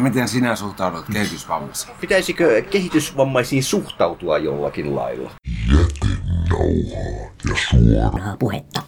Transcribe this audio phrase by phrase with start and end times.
[0.00, 1.94] Miten sinä suhtaudut kehitysvammaisiin?
[2.00, 5.30] Pitäisikö kehitysvammaisiin suhtautua jollakin lailla?
[5.68, 6.66] Jätenauhaa
[7.94, 8.36] ja suora.
[8.38, 8.82] puhetta.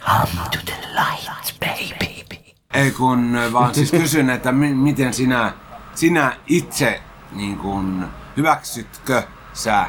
[0.00, 2.36] Come to the light, baby.
[2.74, 5.52] Ei kun vaan siis kysyn, että mi- miten sinä,
[5.94, 7.00] sinä itse
[7.32, 8.06] niin kun,
[8.36, 9.22] hyväksytkö
[9.52, 9.86] sä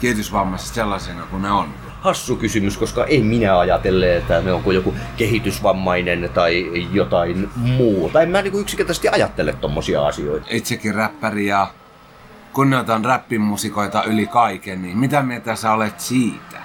[0.00, 1.74] kehitysvammaiset sellaisena kuin ne on?
[2.00, 8.22] Hassu kysymys, koska ei minä ajatelle, että ne onko joku kehitysvammainen tai jotain muuta.
[8.22, 10.46] En mä niinku yksinkertaisesti ajattele tommosia asioita.
[10.50, 11.66] Itsekin räppäri ja
[12.52, 16.60] kunnioitan räppimusikoita yli kaiken, niin mitä mieltä sä olet siitä?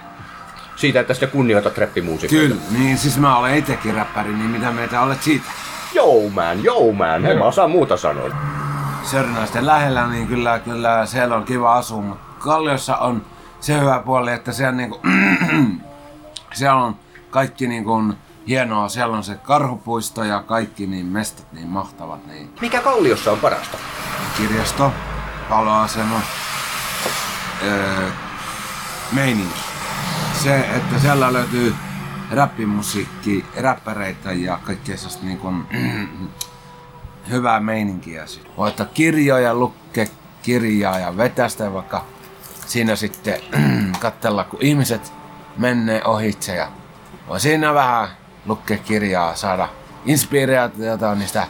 [0.76, 2.48] Siitä, että sitä kunnioitat räppimuusikoita.
[2.48, 5.46] Kyllä, niin siis mä olen itsekin räppäri, niin mitä mieltä olet siitä?
[5.96, 8.30] Yo man, yo man, en mä osaa muuta sanoa.
[9.04, 13.22] Sörnäisten lähellä, niin kyllä, kyllä siellä on kiva asua, mutta Kalliossa on
[13.60, 15.02] se hyvä puoli, että siellä, niinku,
[16.54, 16.96] siellä on
[17.30, 18.14] kaikki niinku
[18.48, 18.90] hienoa.
[18.90, 22.28] Siellä on se karhupuisto ja kaikki niin mestat niin mahtavat.
[22.28, 23.78] Niin Mikä Kalliossa on parasta?
[24.38, 24.92] kirjasto,
[25.50, 26.22] paloasema,
[27.64, 28.10] öö,
[29.12, 29.60] meininki.
[30.44, 31.76] Se, että siellä löytyy
[32.32, 35.66] räppimusiikki, räppäreitä ja kaikkea sellaista niin kuin,
[37.32, 38.28] hyvää meininkiä.
[38.28, 38.58] sit.
[38.58, 40.10] Voi ottaa kirjoja, lukke
[40.42, 42.06] kirjaa ja vetästä vaikka
[42.68, 43.42] siinä sitten
[44.00, 45.14] katsella, kun ihmiset
[45.58, 46.68] menee ohitse ja
[47.28, 48.08] voi siinä vähän
[48.46, 49.68] lukea kirjaa, saada
[50.06, 51.48] inspiraatiota niistä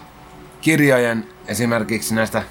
[0.62, 2.44] kirjojen esimerkiksi näistä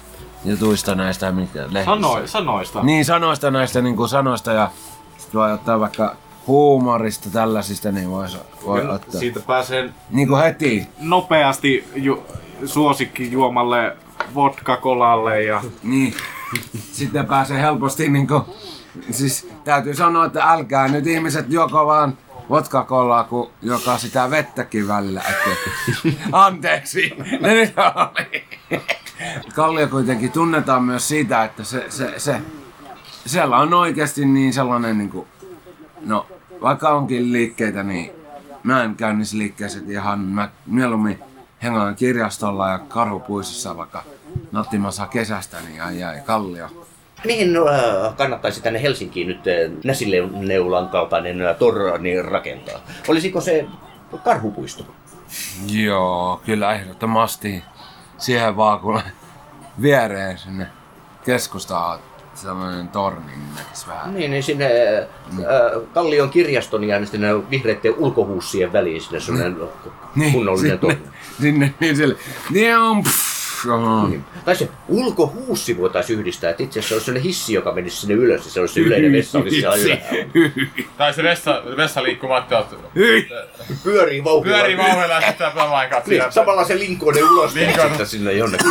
[0.45, 1.85] jutuista näistä mitkä lehdissä.
[1.85, 2.83] Sanoi, sanoista.
[2.83, 4.71] Niin sanoista näistä niin kuin sanoista ja
[5.17, 6.15] sit voi ottaa vaikka
[6.47, 8.25] huumorista tällaisista, niin voi,
[8.65, 9.19] voi Kyllä, ottaa.
[9.19, 10.87] Siitä pääsee Niin kuin heti.
[10.99, 12.25] nopeasti ju-
[12.65, 13.97] suosikkijuomalle
[14.35, 16.13] vodka-kolalle ja Niin.
[16.91, 18.43] Sitten pääsee helposti niin kuin,
[19.11, 22.17] siis täytyy sanoa, että älkää nyt ihmiset joko vaan
[22.49, 22.85] vodka
[23.29, 25.21] kun joka sitä vettäkin välillä.
[25.29, 25.49] Että,
[26.31, 27.13] anteeksi.
[27.41, 27.73] Ne.
[29.55, 32.41] Kallio kuitenkin tunnetaan myös siitä, että se, se, se,
[33.25, 35.27] siellä on oikeasti niin sellainen niin kuin,
[36.01, 36.27] no
[36.61, 38.11] vaikka onkin liikkeitä, niin
[38.63, 41.19] mä en käy niissä liikkeissä ihan mä mieluummin
[41.63, 44.03] hengaan kirjastolla ja karhupuistossa vaikka
[44.55, 46.67] nauttimassa kesästä, niin ai ai kallio.
[47.25, 52.79] Mihin äh, kannattaisi tänne Helsinkiin nyt äh, Näsileulan kaltainen äh, torni rakentaa?
[53.07, 53.65] Olisiko se
[54.23, 54.85] karhupuisto?
[55.71, 57.63] Joo, kyllä ehdottomasti
[58.17, 59.01] siihen vaan kun
[59.81, 60.67] viereen sinne
[61.25, 61.99] keskustaan
[62.33, 64.13] sellainen torni, niin näkis vähän.
[64.13, 64.65] Niin, niin sinne
[65.39, 69.57] äh, Kallion kirjaston ja sinne vihreiden ulkohuussien väliin sinne sellainen
[70.31, 71.07] kunnollinen torni.
[71.41, 72.15] Sinne, niin sille,
[72.49, 73.24] niin on, pff,
[73.67, 74.07] joo.
[74.07, 74.23] Niin.
[74.45, 78.15] Tai se ulkohuussi voitaisiin yhdistää, että itse asiassa se olisi sellainen hissi, joka menisi sinne
[78.15, 80.25] ylös ja se olisi se yleinen vessa olisi siellä ylhäällä.
[80.97, 82.65] Tai se vessa, vessaliikkumatta
[82.95, 83.29] Hyi.
[83.83, 84.57] Pyörii vauhdilla.
[84.57, 87.89] pyörii vauhdilla ja sitten aikaa Niin, samalla se linkoinen ulos ja Linkoinen.
[87.89, 88.67] sitten sinne jonnekin.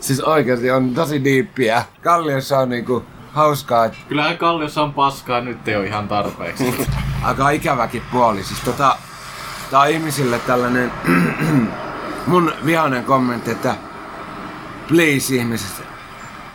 [0.00, 1.84] Siis oikeasti on tosi diippiä.
[2.02, 6.74] Kalliossa on niinku hauskaa, että kyllähän Kalliossa on paskaa, nyt ei ole ihan tarpeeksi.
[7.22, 8.42] aika ikäväkin puoli.
[8.44, 8.96] Siis tota,
[9.70, 10.92] tää on ihmisille tällainen
[12.26, 13.74] mun vihainen kommentti, että
[14.88, 15.82] please ihmiset,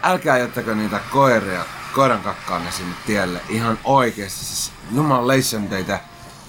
[0.04, 1.62] älkää jättäkö niitä koiria,
[1.96, 3.40] koiran kakkaanne sinne tielle.
[3.50, 6.00] Ihan oikeesti, siis jumalation teitä.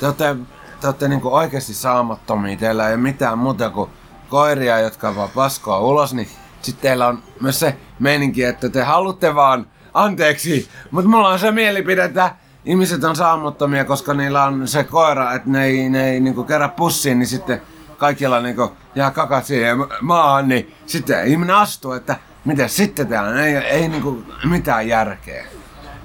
[0.00, 0.36] Te olette,
[0.80, 3.90] te olette niinku oikeesti saamattomia, teillä ei ole mitään muuta kuin
[4.28, 6.28] koiria, jotka vaan paskoa ulos, niin
[6.62, 11.50] sitten teillä on myös se meininki, että te haluatte vaan anteeksi, mutta mulla on se
[11.50, 16.20] mielipide, että ihmiset on saamattomia, koska niillä on se koira, että ne ei, ne ei
[16.20, 17.62] niinku kerran pussiin, niin sitten
[18.00, 23.54] kaikilla niinku jää kakat siihen maahan, niin sitten ihminen astuu, että miten sitten täällä, ei,
[23.56, 25.44] ei niinku mitään järkeä.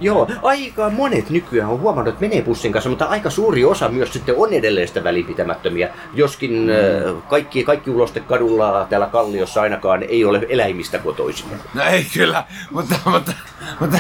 [0.01, 4.13] Joo, aika monet nykyään on huomannut, että menee bussin kanssa, mutta aika suuri osa myös
[4.13, 5.89] sitten on edelleen sitä välinpitämättömiä.
[6.13, 7.21] Joskin mm.
[7.21, 11.45] kaikki, kaikki uloste kadulla täällä Kalliossa ainakaan ei ole eläimistä kotoisin.
[11.73, 13.33] No ei kyllä, mutta, mutta,
[13.79, 13.97] mutta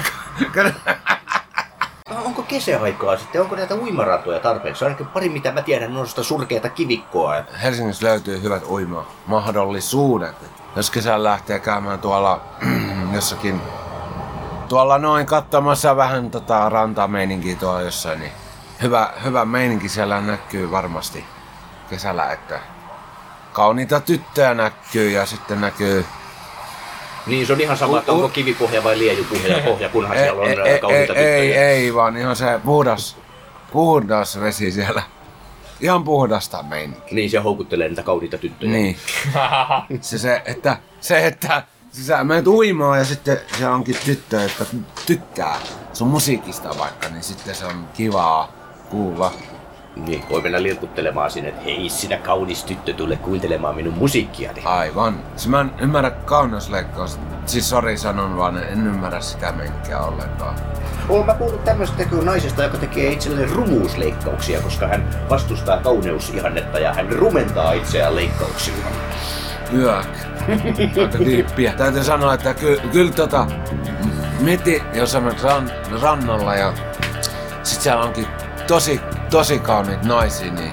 [2.45, 3.41] kesäaikaa sitten?
[3.41, 4.85] Onko näitä uimaratoja tarpeeksi?
[4.85, 7.35] Ainakin pari mitä mä tiedän on sitä surkeata kivikkoa.
[7.63, 10.35] Helsingissä löytyy hyvät uimamahdollisuudet.
[10.75, 12.41] Jos kesällä lähtee käymään tuolla
[13.15, 13.61] jossakin,
[14.69, 18.31] tuolla noin katsomassa vähän tota rantameininkiä tuolla jossain, niin
[18.81, 21.25] hyvä, hyvä meininki siellä näkyy varmasti
[21.89, 22.59] kesällä, että
[23.53, 26.05] kauniita tyttöjä näkyy ja sitten näkyy
[27.27, 30.59] Niin se on ihan sama, että onko kivipohja vai liejupohja, pohja, kunhan siellä on ei,
[30.59, 33.17] ää, ei, kauniita ei, ei, ei, vaan ihan se puhdas,
[33.71, 35.03] puhdas vesi siellä.
[35.81, 37.15] Ihan puhdasta meininki.
[37.15, 38.71] Niin se houkuttelee niitä kauniita tyttöjä.
[38.71, 38.97] Niin.
[40.01, 44.65] Se, se, että, se, että sä menet uimaan ja sitten se onkin tyttö, jotka
[45.05, 45.59] tykkää
[45.93, 48.51] sun musiikista vaikka, niin sitten se on kivaa
[48.89, 49.33] kuulla.
[49.95, 54.61] Niin, voi mennä lirkuttelemaan sinne, että hei sinä kaunis tyttö, tule kuuntelemaan minun musiikkiani.
[54.65, 55.19] Aivan.
[55.35, 57.21] Siis mä en ymmärrä kauneusleikkausta.
[57.45, 60.55] Siis sori sanon vaan, en ymmärrä sitä menkkiä ollenkaan.
[61.09, 66.93] Olen mä kuullut tämmöistä kuin naisesta, joka tekee itselleen rumuusleikkauksia, koska hän vastustaa kauneusihannetta ja
[66.93, 68.85] hän rumentaa itseään leikkauksilla.
[69.73, 70.05] Yök.
[71.01, 71.73] Aika diippiä.
[71.73, 73.47] Täytyy sanoa, että ky- kyllä tota...
[74.39, 76.73] Mietti, jos on ran- rannalla ja
[77.63, 78.27] sit siellä onkin
[78.67, 80.71] tosi, tosi kauniit naisia, niin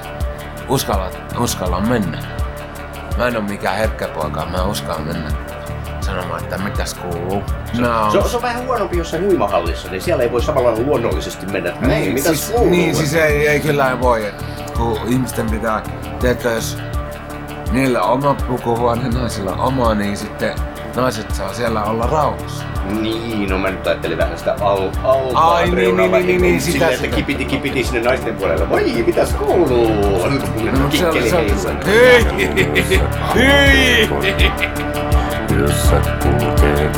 [0.69, 2.19] uskalla, uskalla mennä.
[3.19, 5.31] Mä en oo mikään herkkä poika, mä uskallan mennä
[6.01, 7.43] sanomaan, että mitäs kuuluu.
[7.81, 11.47] Mä Se on, se on vähän huonompi jossain uimahallissa, niin siellä ei voi samalla luonnollisesti
[11.47, 12.71] mennä, hei, Niin, mitäs siis, kuuluu?
[12.71, 14.27] niin, siis ei, ei kyllä voi.
[14.27, 14.45] et
[14.77, 15.83] Kun ihmisten pitää,
[16.21, 16.79] teetkö jos
[17.73, 20.55] niillä on oma pukuhuone, naisilla oma, niin sitten
[20.97, 22.65] naiset saa siellä olla rauhassa.
[23.01, 26.61] Niin, no mä nyt ajattelin vähän sitä al altaan Ai, niin, reunalla, niin, niin, niin,
[26.61, 27.17] sitä- silleen, että sitä.
[27.17, 28.71] kipiti kipiti sinne naisten puolelle.
[28.71, 29.89] Vai, mitäs kuuluu?
[30.09, 32.27] No, se, Kikkeli se, hyi!
[33.35, 34.11] Hyi!
[35.57, 36.91] Yössä kulkee.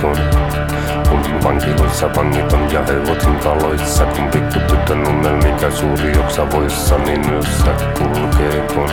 [1.10, 4.04] Kun vankiloissa vangit on ja hevotin taloissa.
[4.04, 8.92] Kun pikkutytön unelmi käy suuri joksa voissa, niin yössä kulkee kone.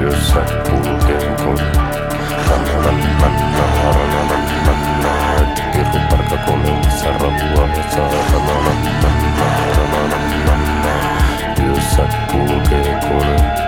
[0.00, 1.62] Yössä kulkee kone.
[2.50, 4.01] Ranna, ranna, ranna,
[5.82, 8.52] Irru parka koneessa rauhaa ja saatana.
[9.02, 10.92] Ranna, ranna, ranna, ranna.
[11.66, 13.62] Yössä kulkee kone.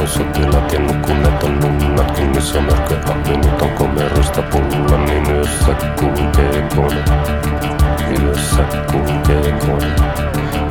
[0.00, 5.74] On sotilaat ja nukkuneet on nunnat Kun missä mörkö ahminut on komeroista pulla Niin yössä
[5.98, 7.04] kulkee kone
[8.22, 9.92] Yössä kulkee kone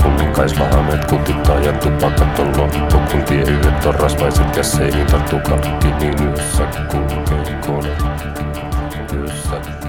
[0.04, 5.88] Kun kaislahameet kutittaa ja tupakat on loppu Kun tieyhdet on rasvaiset ja seihin tarttuu kalkki
[6.00, 7.90] Niin yössä kulkee kone
[9.14, 9.85] Yössä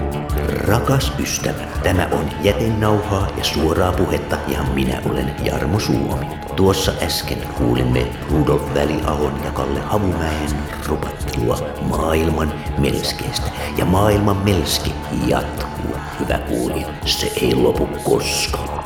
[0.67, 6.25] Rakas ystävä, tämä on jätenauhaa ja suoraa puhetta ja minä olen Jarmo Suomi.
[6.55, 10.49] Tuossa äsken kuulimme Rudolf Väliahon ja Kalle Hamumäen
[10.87, 13.51] rupattelua maailman melskeestä.
[13.77, 14.93] Ja maailman melski
[15.27, 15.95] jatkuu.
[16.19, 18.77] Hyvä kuulija, se ei lopu koskaan.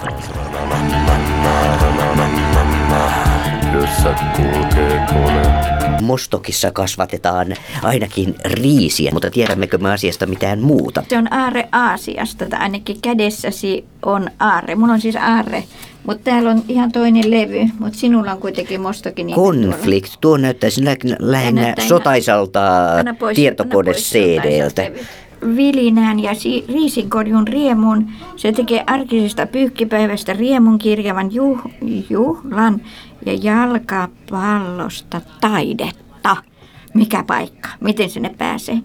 [3.73, 5.41] Yössä kulkee kone.
[6.01, 7.47] Mostokissa kasvatetaan
[7.83, 11.03] ainakin riisiä, mutta tiedämmekö me asiasta mitään muuta?
[11.09, 14.75] Se on aarre Aasiasta, tai ainakin kädessäsi on aarre.
[14.75, 15.63] Mulla on siis aarre,
[16.07, 20.85] mutta täällä on ihan toinen levy, mutta sinulla on kuitenkin mostokin niin Konflikt, tuo näyttäisi
[20.85, 23.15] lä- lähinnä sotaisalta Anna
[25.55, 28.07] Vilinään ja si- riisinkorjun riemun.
[28.35, 31.71] Se tekee arkisesta pyykkipäivästä riemun kirjavan juh-
[32.09, 32.81] juhlan
[33.25, 36.37] ja jalkapallosta taidetta.
[36.93, 37.69] Mikä paikka?
[37.79, 38.77] Miten sinne pääsee?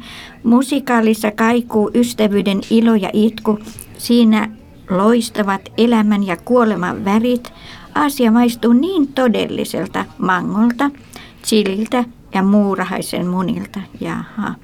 [0.44, 3.58] Musikaalissa kaikuu ystävyyden ilo ja itku.
[3.98, 4.48] Siinä
[4.90, 7.52] loistavat elämän ja kuoleman värit.
[7.94, 10.90] Asia maistuu niin todelliselta mangolta,
[11.44, 12.04] chililtä
[12.34, 13.80] ja muurahaisen munilta.
[14.00, 14.54] Jaha.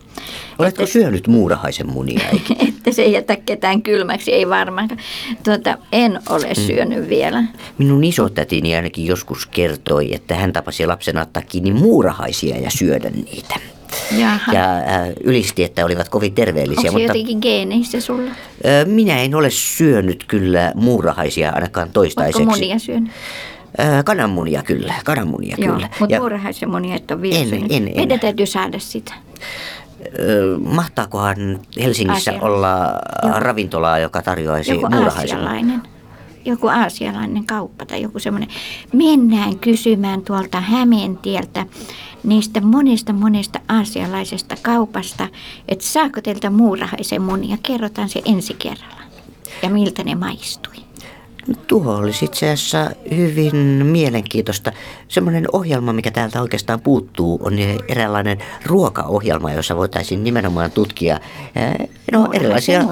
[0.59, 2.21] Oletko syönyt muurahaisen munia?
[2.69, 5.01] Että se ei jätä ketään kylmäksi, ei varmaankaan.
[5.45, 7.45] Tuota, en ole syönyt vielä.
[7.79, 13.55] Minun isotätini ainakin joskus kertoi, että hän tapasi lapsena ottaa kiinni muurahaisia ja syödä niitä.
[14.19, 14.53] Jaha.
[14.53, 18.31] Ja äh, ylisti, että olivat kovin terveellisiä, Onko se mutta jotenkin geeneissä sulla?
[18.31, 22.45] äh, minä en ole syönyt kyllä muurahaisia ainakaan Oletko toistaiseksi.
[22.45, 23.11] munia syönyt?
[23.81, 25.89] Äh, kananmunia kyllä, kananmunia Joo, kyllä.
[26.01, 27.73] mutta muurahaisen munia et ole vielä En, syönyt.
[27.73, 27.97] en, en.
[27.97, 29.13] Meidän täytyy saada sitä.
[30.65, 32.43] Mahtaakohan Helsingissä Asia.
[32.43, 33.33] olla Joo.
[33.41, 35.37] ravintolaa, joka tarjoaisi Joku muurahaisen?
[35.39, 35.83] aasialainen.
[36.45, 38.49] Joku aasialainen kauppa tai joku semmoinen.
[38.93, 41.67] Mennään kysymään tuolta Hämeentieltä
[42.25, 45.29] niistä monesta monesta aasialaisesta kaupasta,
[45.69, 47.57] että saako teiltä muurahaisen munia.
[47.63, 49.03] Kerrotaan se ensi kerralla.
[49.63, 50.75] Ja miltä ne maistui.
[51.67, 53.57] Tuo olisi itse asiassa hyvin
[53.87, 54.73] mielenkiintoista.
[55.09, 57.53] Semmoinen ohjelma, mikä täältä oikeastaan puuttuu, on
[57.89, 61.21] eräänlainen ruokaohjelma, jossa voitaisiin nimenomaan tutkia
[61.55, 62.83] ää, no, erilaisia,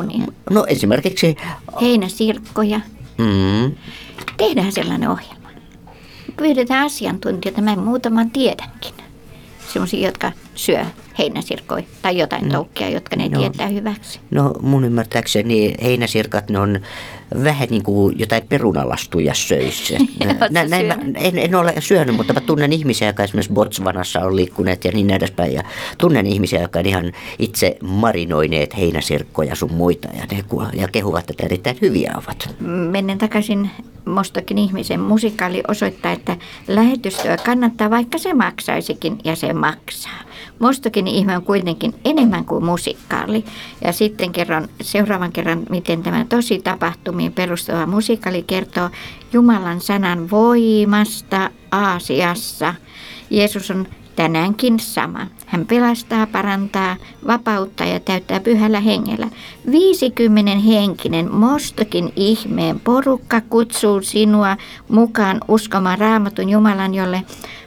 [0.50, 1.36] no esimerkiksi,
[1.80, 2.80] Heinäsirkkoja.
[3.18, 3.72] mm,
[4.36, 5.48] Tehdään sellainen ohjelma.
[6.36, 8.94] Pyydetään asiantuntijoita, mä muutaman tiedänkin.
[9.72, 10.84] Sellaisia, jotka syö
[11.18, 12.50] heinäsirkkoja tai jotain Mm.
[12.50, 14.20] toukkia, jotka ne tietää hyväksi.
[14.30, 16.80] no mun ymmärtääkseni heinäsirkat, ne on
[17.44, 19.94] vähän niin kuin jotain perunalastuja söissä.
[20.50, 24.36] Nä, näin mä, en, en ole syönyt, mutta mä tunnen ihmisiä, jotka esimerkiksi Botswanassa on
[24.36, 25.52] liikkuneet ja niin edespäin.
[25.52, 25.62] Ja
[25.98, 30.44] tunnen ihmisiä, jotka on ihan itse marinoineet heinäsirkkoja sun muita ja, ne,
[30.74, 32.56] ja kehuvat, että erittäin hyviä ovat.
[32.90, 33.70] Menen takaisin
[34.04, 36.36] Mostokin ihmisen musikaali osoittaa, että
[36.68, 40.20] lähetystöä kannattaa, vaikka se maksaisikin, ja se maksaa.
[40.60, 43.44] Mostokin ihme on kuitenkin enemmän kuin musikaali.
[43.84, 48.90] Ja sitten kerron seuraavan kerran, miten tämä tosi tapahtumiin perustuva musikaali kertoo
[49.32, 52.74] Jumalan sanan voimasta Aasiassa.
[53.30, 53.88] Jeesus on
[54.20, 55.26] tänäänkin sama.
[55.46, 56.96] Hän pelastaa, parantaa,
[57.26, 59.28] vapauttaa ja täyttää pyhällä hengellä.
[59.70, 64.56] 50 henkinen mostokin ihmeen porukka kutsuu sinua
[64.88, 67.22] mukaan uskomaan raamatun Jumalan, jolle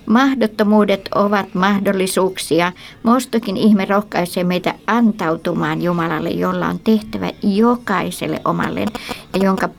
[0.05, 2.71] mahdottomuudet ovat mahdollisuuksia.
[3.03, 8.89] Mostokin ihme rohkaisee meitä antautumaan Jumalalle, jolla on tehtävä jokaiselle omalleen
[9.33, 9.69] ja jonka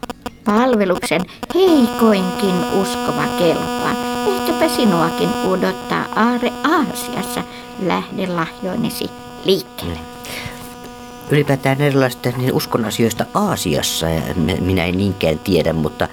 [0.45, 1.21] palveluksen
[1.55, 4.04] heikoinkin uskova kelpaa.
[4.27, 7.43] Ehkäpä sinuakin odottaa aare Aasiassa.
[7.83, 9.11] Lähde lahjoinesi
[9.45, 9.99] liikkeelle.
[11.31, 14.07] ylipäätään erilaisista niin uskon asioista Aasiassa,
[14.61, 16.09] minä en niinkään tiedä, mutta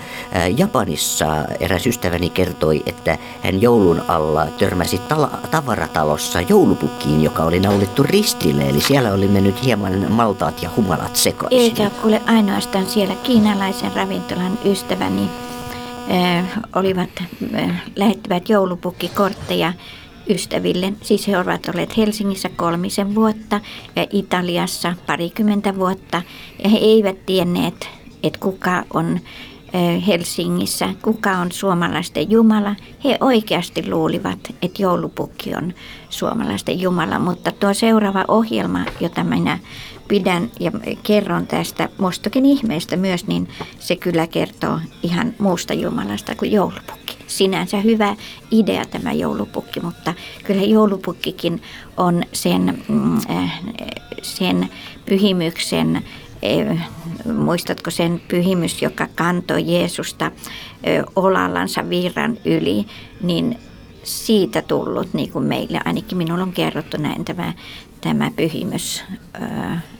[0.57, 1.27] Japanissa
[1.59, 8.69] eräs ystäväni kertoi, että hän joulun alla törmäsi tala- tavaratalossa joulupukkiin, joka oli naulittu ristille,
[8.69, 11.59] eli siellä oli mennyt hieman maltaat ja humalat sekaisin.
[11.59, 15.29] Eikä kuule ainoastaan siellä kiinalaisen ravintolan ystäväni
[16.75, 17.09] olivat,
[17.55, 19.73] äh, lähettivät joulupukkikortteja
[20.29, 20.93] ystäville.
[21.01, 23.61] Siis he ovat olleet Helsingissä kolmisen vuotta
[23.95, 26.21] ja Italiassa parikymmentä vuotta.
[26.63, 27.89] Ja he eivät tienneet,
[28.23, 29.19] että kuka on
[29.75, 32.75] äh, Helsingissä, kuka on suomalaisten Jumala.
[33.03, 35.73] He oikeasti luulivat, että joulupukki on
[36.09, 39.59] suomalaisten Jumala, mutta tuo seuraava ohjelma, jota minä
[40.07, 40.71] pidän ja
[41.03, 43.47] kerron tästä mustakin ihmeestä myös, niin
[43.79, 47.17] se kyllä kertoo ihan muusta Jumalasta kuin joulupukki.
[47.27, 48.15] Sinänsä hyvä
[48.51, 51.61] idea tämä joulupukki, mutta kyllä joulupukkikin
[51.97, 53.61] on sen, mm, äh,
[54.21, 54.69] sen
[55.05, 56.01] pyhimyksen
[56.41, 56.79] eh,
[57.33, 60.31] muistatko sen pyhimys, joka kantoi Jeesusta
[60.83, 62.85] eh, olallansa virran yli,
[63.23, 63.57] niin
[64.03, 67.53] siitä tullut, niin kuin meille, ainakin minulla on kerrottu näin tämä,
[68.01, 69.03] tämä pyhimys,
[69.35, 69.45] ö,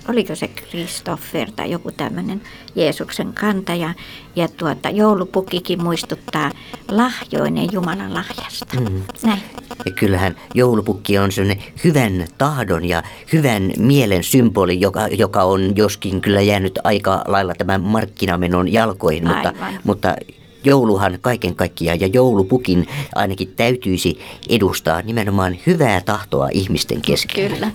[0.10, 2.42] oliko se Kristoffer tai joku tämmöinen
[2.76, 3.94] Jeesuksen kantaja.
[4.36, 6.52] Ja tuota, joulupukkikin muistuttaa
[6.92, 8.80] lahjoinen Jumalan lahjasta.
[8.80, 9.04] Mm.
[9.24, 9.42] Näin.
[9.86, 13.04] Ja kyllähän joulupukki on sellainen hyvän tahdon ja
[13.34, 19.54] hyvän mielen symboli, joka, joka on joskin kyllä jäänyt aika lailla tämän markkinamenon jalkoihin, mutta,
[19.84, 20.16] mutta
[20.64, 27.52] jouluhan kaiken kaikkiaan ja joulupukin ainakin täytyisi edustaa nimenomaan hyvää tahtoa ihmisten kesken.
[27.52, 27.72] Kyllä.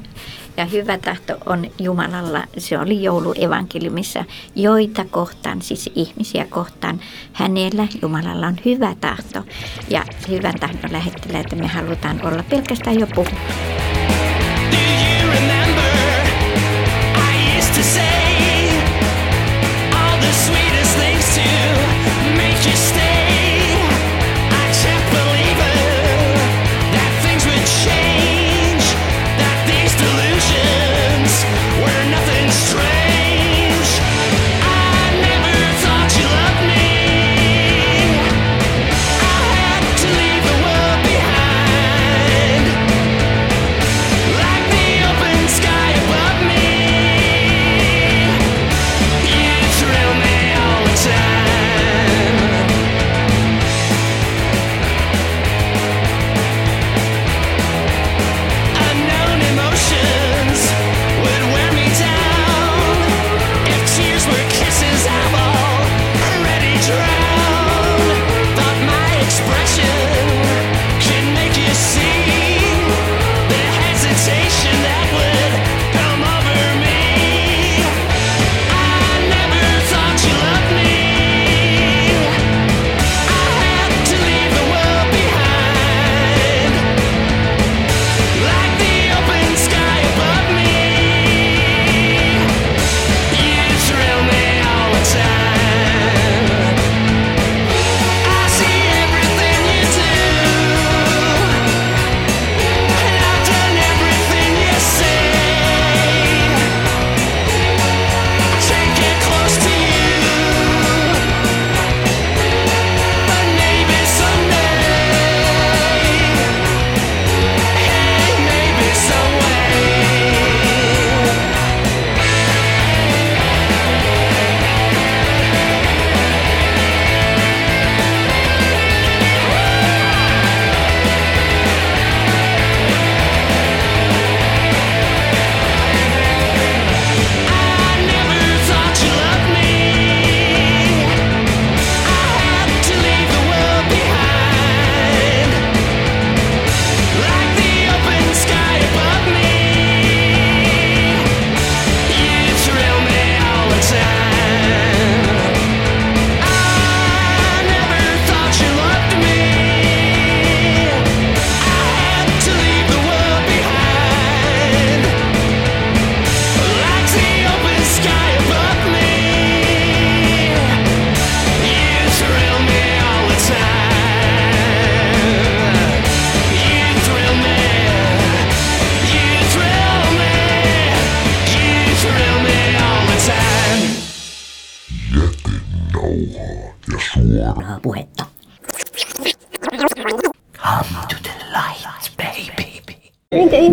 [0.57, 4.25] Ja hyvä tahto on Jumalalla, se oli jouluevankeliumissa,
[4.55, 7.01] joita kohtaan, siis ihmisiä kohtaan,
[7.33, 9.43] hänellä, Jumalalla on hyvä tahto.
[9.89, 13.31] Ja hyvän tahdon lähettilä, että me halutaan olla pelkästään jo puhua.
[14.71, 15.85] Do you remember?
[17.17, 18.16] I used to say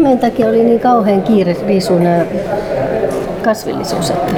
[0.03, 2.25] ihmeen takia oli niin kauhean kiire riisua nämä
[3.43, 4.09] kasvillisuus?
[4.09, 4.33] Että...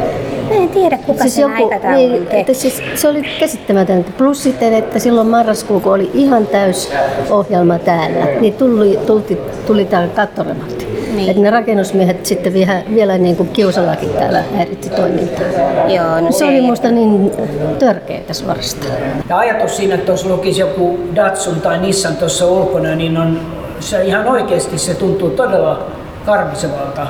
[0.52, 4.12] En tiedä, kuka siis sen joku, niin, että siis, se oli käsittämätöntä.
[4.18, 6.92] Plus sitten, että silloin marraskuu, kun oli ihan täys
[7.30, 10.86] ohjelma täällä, niin tuli, tuli, tuli täällä kattoremontti.
[11.16, 11.30] Niin.
[11.30, 15.46] Että ne rakennusmiehet sitten vielä, vielä niin kuin kiusallakin täällä häiritti toimintaa.
[15.88, 17.32] Joo, no se, se oli ei- musta niin
[17.80, 18.94] törkeetä suorastaan.
[19.30, 24.06] Ja ajatus siinä, että tuossa lukisi joku Datsun tai Nissan tuossa ulkona, niin on se
[24.06, 25.88] ihan oikeasti se tuntuu todella
[26.26, 27.08] karmisevalta.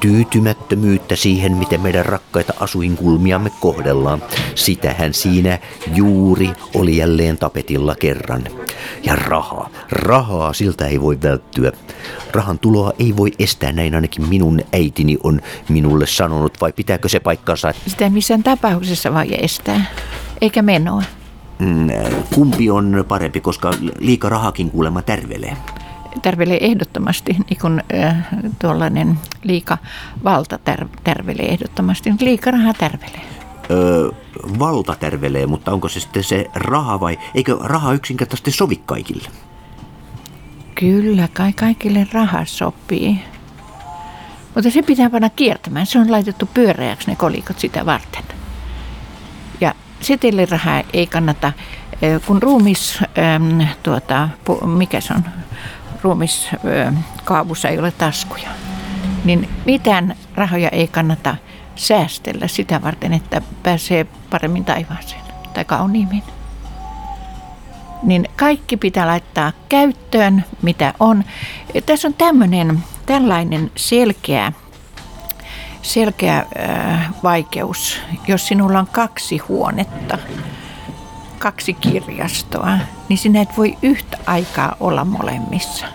[0.00, 4.22] Tyytymättömyyttä siihen, miten meidän rakkaita asuinkulmiamme kohdellaan.
[4.54, 5.58] Sitähän siinä
[5.94, 8.44] juuri oli jälleen tapetilla kerran.
[9.02, 9.70] Ja rahaa.
[9.90, 11.72] Rahaa siltä ei voi välttyä.
[12.32, 17.20] Rahan tuloa ei voi estää, näin ainakin minun äitini on minulle sanonut, vai pitääkö se
[17.20, 17.72] paikkansa?
[17.86, 19.84] Sitä missään tapauksessa voi estää,
[20.40, 21.02] eikä menoa.
[21.58, 21.88] Mm,
[22.34, 25.56] kumpi on parempi, koska liika rahakin kuulemma tärvelee.
[26.22, 28.28] Tärvelee ehdottomasti, niin kuin äh,
[28.58, 29.78] tuollainen liika
[30.24, 33.20] valta tär, tärvelee ehdottomasti, mutta liika raha tärvelee.
[33.70, 34.10] Öö,
[34.58, 39.28] valta tärvelee, mutta onko se sitten se raha vai eikö raha yksinkertaisesti sovi kaikille?
[40.74, 43.20] Kyllä, kai kaikille raha sopii.
[44.54, 45.86] Mutta se pitää panna kiertämään.
[45.86, 48.22] Se on laitettu pyöreäksi ne kolikot sitä varten.
[50.02, 51.52] Setelirahaa ei kannata,
[52.26, 55.24] kun ruumis, ähm, tuota, pu- mikä se on,
[56.02, 58.48] ruumis ähm, kaavussa ei ole taskuja,
[59.24, 61.36] niin mitään rahoja ei kannata
[61.76, 65.22] säästellä sitä varten, että pääsee paremmin taivaaseen
[65.54, 66.22] tai kauniimmin
[68.02, 71.24] niin kaikki pitää laittaa käyttöön, mitä on.
[71.86, 74.52] Tässä on tämmöinen, tällainen selkeä,
[75.82, 80.18] selkeä äh, vaikeus, jos sinulla on kaksi huonetta,
[81.38, 85.86] kaksi kirjastoa, niin sinä et voi yhtä aikaa olla molemmissa.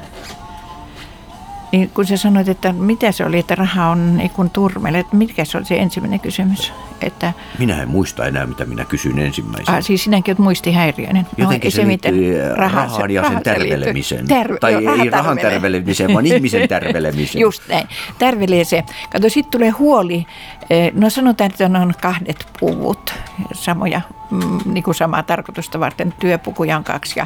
[1.71, 5.15] Niin kun sä sanoit, että mitä se oli, että raha on ei kun turmele, että
[5.15, 6.73] mikä se oli se ensimmäinen kysymys?
[7.01, 9.77] Että, Minä en muista enää, mitä minä kysyin ensimmäisenä.
[9.77, 11.27] ah, siis sinäkin olet muistihäiriöinen.
[11.37, 12.15] Jotenkin ei se mitään.
[12.15, 14.25] liittyy Raha- rahaan ja sen se tärvelemiseen.
[14.27, 17.41] Tärve- tai raha ei rahan tärvelemiseen, vaan ihmisen tärvelemiseen.
[17.41, 17.87] Just näin.
[18.19, 18.83] Tärvelee se.
[19.11, 20.25] Kato, sitten tulee huoli.
[20.69, 23.13] Eh, No sanotaan, että on kahdet puvut,
[23.53, 26.13] samoja, mm, niin kuin samaa tarkoitusta varten.
[26.19, 27.25] Työpukuja on kaksi ja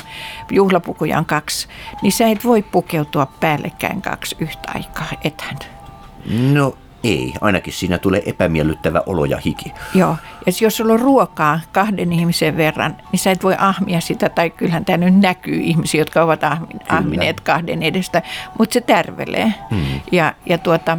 [0.51, 1.67] juhlapukuja on kaksi.
[2.01, 5.57] Niin sä et voi pukeutua päällekkäin kaksi yhtä aikaa, ethän.
[6.53, 9.73] No ei, ainakin siinä tulee epämiellyttävä olo ja hiki.
[9.95, 14.29] Joo, ja jos sulla on ruokaa kahden ihmisen verran, niin sä et voi ahmia sitä,
[14.29, 18.21] tai kyllähän tämä nyt näkyy ihmisiä, jotka ovat ahmi- ahmineet kahden edestä,
[18.59, 19.53] mutta se tärvelee.
[19.69, 20.01] Hmm.
[20.11, 20.97] Ja, ja tuota,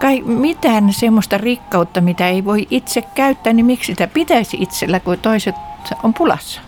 [0.00, 5.18] kai mitään semmoista rikkautta, mitä ei voi itse käyttää, niin miksi sitä pitäisi itsellä, kun
[5.18, 5.54] toiset
[6.02, 6.60] on pulassa?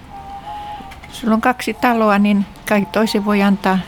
[1.13, 3.79] Sulla on kaksi taloa, niin kai toisen voi antaa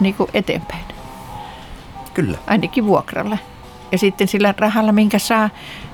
[0.00, 0.84] niin kuin eteenpäin.
[2.14, 2.38] Kyllä.
[2.46, 3.38] Ainakin vuokralla.
[3.92, 5.50] Ja sitten sillä rahalla, minkä saa,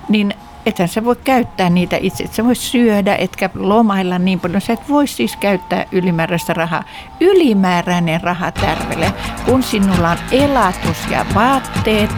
[0.08, 0.34] niin
[0.66, 2.24] ethän sä voi käyttää niitä itse.
[2.24, 4.60] Et sä voi syödä, etkä lomailla niin paljon.
[4.60, 6.84] Sä et voi siis käyttää ylimääräistä rahaa.
[7.20, 9.12] Ylimääräinen raha tärvele.
[9.44, 12.10] Kun sinulla on elatus ja vaatteet,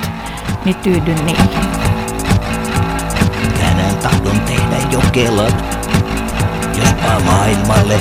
[0.65, 1.61] niin tyydy niihin.
[3.61, 5.79] Tänään tahdon tehdä jokelat.
[6.79, 8.01] Jospa maailmalle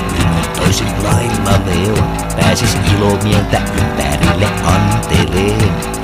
[0.55, 2.03] toisin lailla leo.
[2.39, 5.96] Pääsis ilomieltä ympärille anteleen.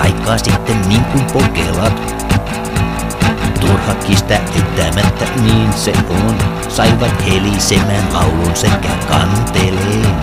[0.00, 2.14] Taikka sitten niin kuin pokelat.
[3.60, 6.36] Turha kistä ettämättä niin se on.
[6.68, 10.16] Saivat helisemään laulun sekä kanteleen.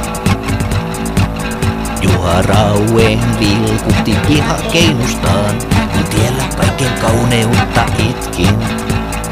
[2.02, 5.56] Juha Rauen vilkutti pihakeinustaan,
[5.94, 8.58] kun tiellä kaiken kauneutta itkin.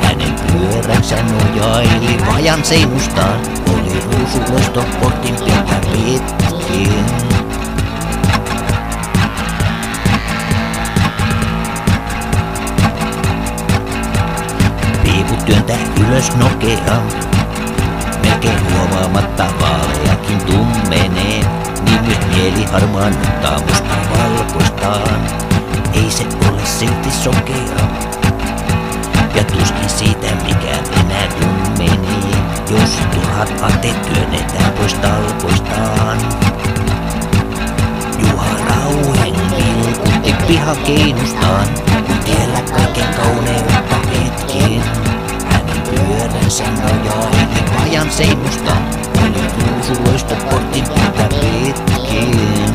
[0.01, 3.39] Hänen pyöränsä nojaili vajan seinustaan,
[3.73, 7.34] oli ruusuloisto portin pitkin.
[15.65, 17.03] Työntää ylös nokeaan,
[18.21, 21.39] melkein huomaamatta vaaleakin tummenee.
[21.85, 25.19] Niin myös mieli harmaannuttaa musta valkoistaan.
[25.93, 27.77] Ei se ole silti sokea.
[29.35, 32.35] Ja tuskin siitä mikään enää tummenee.
[32.69, 36.17] Jos turhat ateet työnnetään pois talkoistaan.
[38.19, 41.67] Juha Rauhen vilkutti pihakeinustaan.
[42.07, 42.59] Kun tiellä
[46.45, 48.83] nojaili vajan seinustaan.
[49.23, 52.65] Oli ruusuloista portin pientä pitkin.